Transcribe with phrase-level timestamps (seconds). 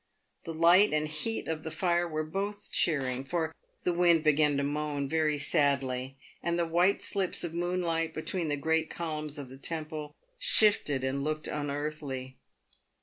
[0.45, 3.53] The light and heat of the fire were both cheering, for
[3.83, 8.57] the wind began to moan very sadly, and the white slips of moonlight between the
[8.57, 12.39] great columns of the temple shifted and looked un earthly.